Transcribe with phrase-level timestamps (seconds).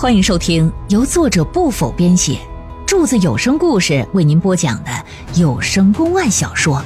[0.00, 2.38] 欢迎收听由作者不否编写，
[2.86, 4.90] 柱子有声故事为您播讲的
[5.34, 6.76] 有声公案小说《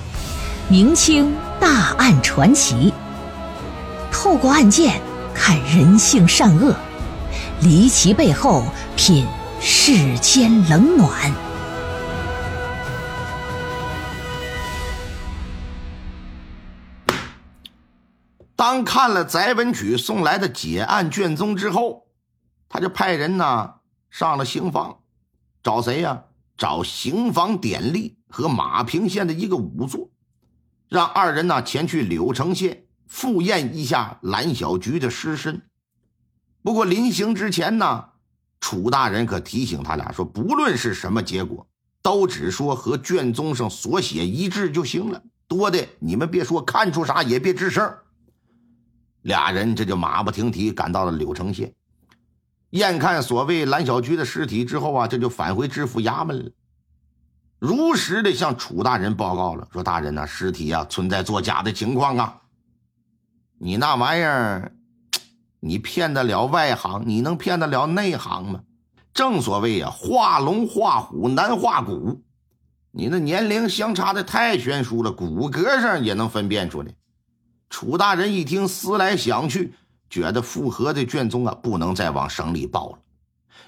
[0.71, 2.91] 明清大案传奇》，
[4.11, 4.99] 透过案件
[5.35, 6.75] 看人性善恶，
[7.61, 8.65] 离奇背后
[8.97, 9.27] 品
[9.61, 11.31] 世间冷暖。
[18.57, 22.05] 当看了翟文曲送来的解案卷宗之后，
[22.73, 23.75] 他就派人呢
[24.09, 25.01] 上了刑房，
[25.63, 26.25] 找谁呀？
[26.57, 30.11] 找刑房典吏和马平县的一个仵作，
[30.89, 35.61] 让二人呢前去柳城县复验一下蓝小菊的尸身。
[36.63, 38.07] 不过临行之前呢，
[38.59, 41.67] 楚大人可提醒他俩说，不论是什么结果，
[42.01, 47.95] 都只说和卷宗上所写一致就行了，多的你们别说，看出啥也别吱声。
[49.23, 51.75] 俩人这就马不停蹄赶到了柳城县。
[52.73, 56.51] 验看所谓蓝小菊的尸体之后啊，这就返回知府衙门了，
[57.59, 62.39] 如实的向楚大人报告了，说大人呐，尸体啊存在作假的情况啊。
[63.59, 64.73] 你那玩意儿，
[65.61, 68.61] 你骗得了外行，你能骗得了内行吗？
[69.13, 72.23] 正所谓啊，画龙画虎难画骨，
[72.91, 76.95] 你那年龄相差的太悬殊了，骨骼上也能分辨出来。
[77.69, 79.75] 楚大人一听，思来想去。
[80.13, 82.99] 觉得复核的卷宗啊，不能再往省里报了。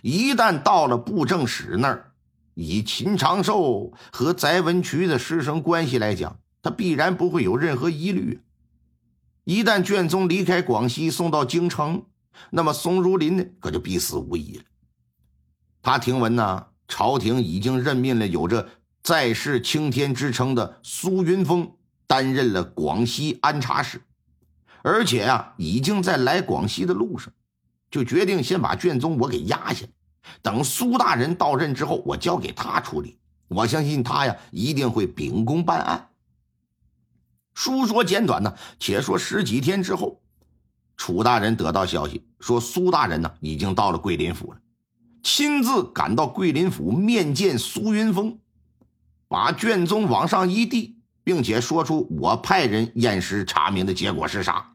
[0.03, 2.12] 一旦到了布政使那儿，
[2.53, 8.42] 以秦长寿和翟文渠的师生关系来讲，他必然不会有任何疑虑。
[9.45, 12.05] 一旦卷宗离开广西送到京城，
[12.51, 14.64] 那么宋如林呢，可就必死无疑了。
[15.81, 18.69] 他听闻呢，朝廷已经任命了有着
[19.03, 21.73] 在世青天之称的苏云峰
[22.06, 24.03] 担任了广西安察使。
[24.87, 27.33] 而且啊，已经在来广西的路上，
[27.91, 29.87] 就决定先把卷宗我给压下，
[30.43, 33.19] 等苏大人到任之后，我交给他处理。
[33.49, 36.11] 我相信他呀，一定会秉公办案。
[37.55, 40.20] 书说简短呢，且说十几天之后，
[40.98, 44.58] 楚大人得到消息说，苏大人呢已经到了桂林府了，
[45.23, 48.39] 亲自赶到桂林府面见苏云峰，
[49.29, 54.73] 把卷宗往上一递，并且说出我派人验尸查明的结果是啥。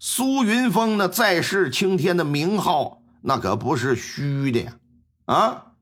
[0.00, 4.76] 苏云峰那在世青天的名号，那可不是虚的呀！
[5.24, 5.72] 啊，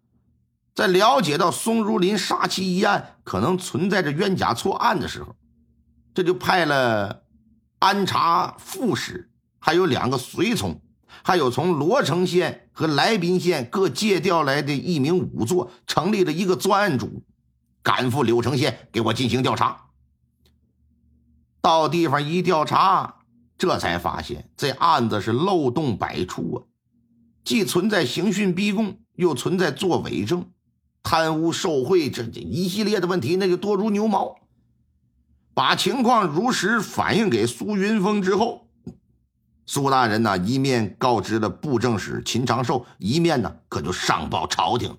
[0.75, 5.37] 在了解到松如林杀妻一案可能存在着冤假错案的时候，
[6.15, 7.25] 这就派了
[7.79, 9.29] 安察副使，
[9.59, 10.81] 还有两个随从，
[11.23, 17.23] 还有从罗城县和来宾县各借调来的一名仵作，成立了一个专案组，
[17.83, 19.89] 赶赴柳城县给我进行调查。
[21.61, 23.16] 到地方一调查。
[23.59, 26.59] 这才发现，这案子是漏洞百出啊！
[27.45, 30.51] 既存在刑讯逼供，又存在作伪证、
[31.03, 34.37] 贪污受贿，这这一系列的问题，那就多如牛毛。
[35.55, 38.69] 把情况如实反映给苏云峰之后，
[39.65, 44.95] 苏大人呢，一面告知了布政使秦长寿，一面呢，可就上报朝廷。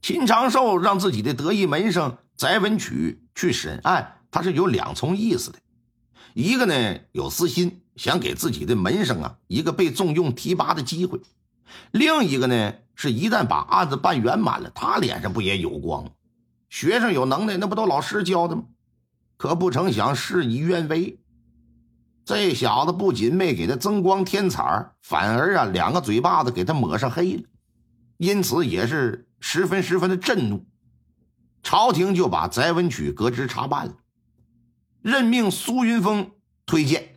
[0.00, 5.58] 秦长寿让自己的得意门生翟文曲去审案，他是有两重意思的。
[6.34, 11.20] 一个呢有私心，想给自己的门生啊一个被重用提拔的机会；
[11.92, 16.10] 另一个呢是一旦把案子办圆满了，他脸上不也有光？
[16.68, 18.64] 学生有能耐，那不都老师教的吗？
[19.36, 21.20] 可不成想事与愿违，
[22.24, 27.42] 这小子不仅没给他增光添彩反而啊两个嘴巴子给他抹上黑了，
[28.16, 30.66] 因此也是十分十分的震怒。
[31.62, 33.94] 朝廷就把翟文曲革职查办了。
[35.04, 36.30] 任命苏云峰
[36.64, 37.16] 推荐，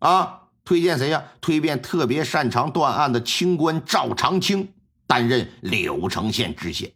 [0.00, 1.24] 啊，推荐谁呀？
[1.40, 4.74] 推荐特别擅长断案的清官赵长青
[5.06, 6.92] 担任柳城县知县。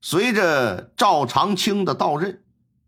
[0.00, 2.42] 随着赵长青的到任，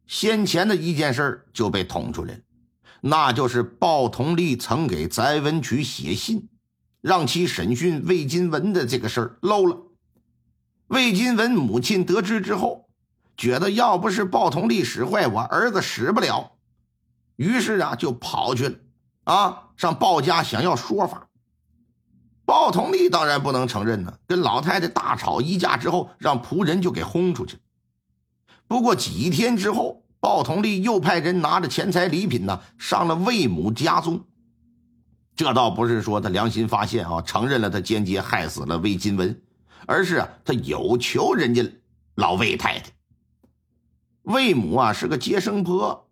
[0.08, 2.40] 先前的一件事就被捅出来了，
[3.00, 6.48] 那就是鲍同利曾给翟文曲写信，
[7.00, 9.76] 让其审讯魏金文的这个事儿漏了。
[10.88, 12.87] 魏金文母亲得知之后。
[13.38, 16.52] 觉得要不是鲍同利使坏，我儿子使不了，
[17.36, 18.74] 于是啊就跑去了，
[19.22, 21.28] 啊上鲍家想要说法。
[22.44, 27.58] 鲍同利当然不能承认呢，跟老太太大吵一架之后，让仆人就给轰出去。
[28.66, 34.24] 不过几天之后，鲍同利又派人拿着钱财礼品呢上了魏母家中。
[35.36, 39.40] 这倒不是说他良心发现啊，承认了他间接害死了魏金文，
[39.86, 41.62] 而是啊他有求人家
[42.16, 42.90] 老魏太太。
[44.28, 46.06] 魏母啊是个接生婆，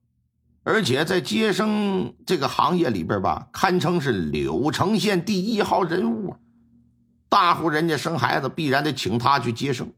[0.62, 6.34] 而且在接生这个行业里边吧，堪称是柳城县第一号人物。
[7.28, 9.92] 大户人家生孩子必然得请他去接生，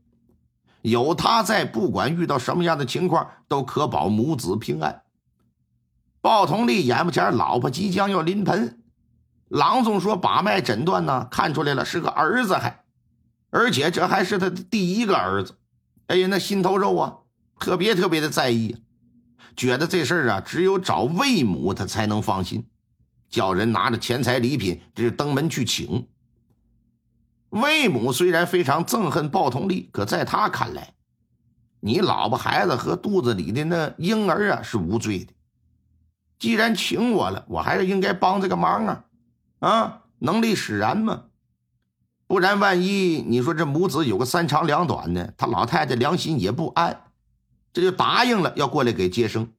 [0.83, 5.03] 有他在，不管遇到什么样的情况，都可保母子平安。
[6.21, 8.83] 鲍同利眼巴前老婆即将要临盆，
[9.47, 12.83] 郎总说把脉诊断呢，看出来了是个儿子，还
[13.51, 15.55] 而且这还是他的第一个儿子。
[16.09, 17.19] 哎呀，那心头肉啊，
[17.59, 18.77] 特别特别的在意，
[19.57, 22.67] 觉得这事儿啊，只有找魏母他才能放心，
[23.29, 26.07] 叫人拿着钱财礼品，这是登门去请。
[27.51, 30.93] 魏母虽然非常憎恨鲍同利，可在他看来，
[31.81, 35.33] 你老婆孩子和肚子里的那婴儿啊是无罪的。
[36.39, 39.05] 既然请我了，我还是应该帮这个忙啊！
[39.59, 41.25] 啊，能力使然嘛。
[42.29, 47.08] 不然万一你说这母子有个三长两短的，他老太太良心也不安，
[47.79, 49.53] 这就答应了要过来给接生。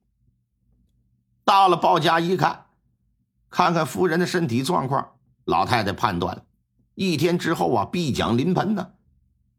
[1.42, 2.66] 到了鲍家一看，
[3.48, 5.12] 看看夫人的身体状况，
[5.46, 6.44] 老太太判断。
[6.94, 8.90] 一天之后啊，必将临盆呢，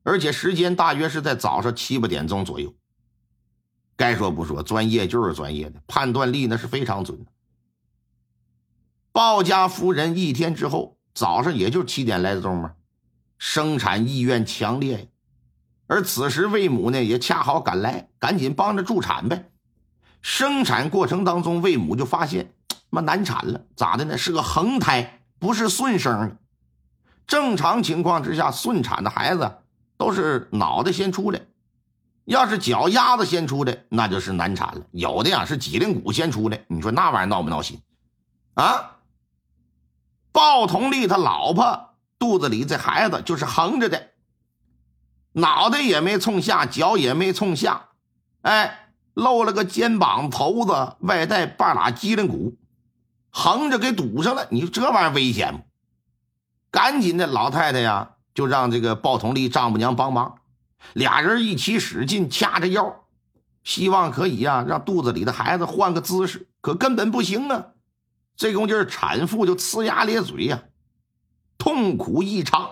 [0.03, 2.71] 而且时间大约是在早上七八点钟左右。
[3.95, 7.31] 该说不说，专业就是专业的，判断力那是非常准的。
[9.11, 12.75] 鲍家夫人一天之后早上也就七点来钟嘛，
[13.39, 15.07] 生产意愿强烈呀。
[15.91, 19.51] 而此时魏母呢也恰好赶来，赶紧帮着助产呗。
[20.21, 22.53] 生产过程当中，魏母就发现
[22.89, 24.17] 妈难产了，咋的呢？
[24.17, 26.37] 是个横胎，不是顺生。
[27.27, 29.57] 正常情况之下，顺产的孩子
[29.97, 31.41] 都是脑袋先出来，
[32.23, 34.85] 要是脚丫子先出来，那就是难产了。
[34.91, 37.81] 有的呀是脊梁骨先出来，你说那玩意闹不闹心？
[38.53, 38.95] 啊！
[40.31, 44.11] 鲍同利他老婆肚子里这孩子就是横着的，
[45.33, 47.89] 脑袋也没冲下，脚也没冲下，
[48.41, 52.57] 哎，露了个肩膀头子，外带半拉脊梁骨，
[53.29, 54.47] 横着给堵上了。
[54.51, 55.63] 你说这玩意儿危险不？
[56.69, 60.35] 赶紧的，老太太呀，就让这个鲍同利丈母娘帮忙，
[60.93, 63.03] 俩人一起使劲掐着腰，
[63.63, 67.67] 希望可以呀，让肚子里的孩子换个姿势，可根本不行啊！
[68.35, 70.63] 这功劲产妇就呲牙咧嘴呀，
[71.57, 72.70] 痛苦异常。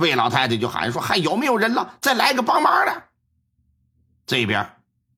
[0.00, 1.94] 魏老太太就喊说：“还有没有人了？
[2.00, 3.02] 再来个帮忙的。”
[4.26, 4.66] 这边，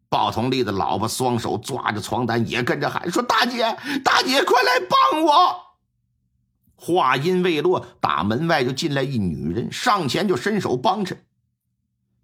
[0.08, 3.62] 鲍同利的老婆双手抓着床单，也跟着喊说：“大姐，
[4.05, 5.56] 大姐，快来帮我！”
[6.76, 11.25] 话音未落，大门外就进来一女人，上前就伸手帮衬。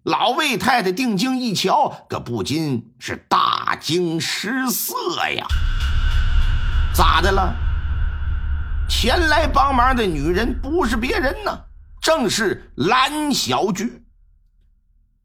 [0.03, 4.95] 老魏太太定睛一瞧，可不禁是大惊失色
[5.29, 5.45] 呀！
[6.93, 7.55] 咋的了？
[8.89, 11.57] 前来帮忙的女人不是别人呢，
[12.01, 14.03] 正是蓝小菊。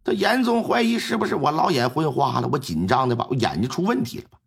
[0.03, 4.38] 他严重怀疑是不是我老眼昏花了，我紧张的吧，我眼睛出问题了吧？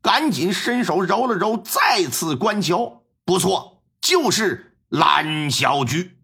[0.00, 3.82] 赶紧伸手揉了揉，再次观瞧，不错。
[4.00, 6.17] 就是蓝小菊。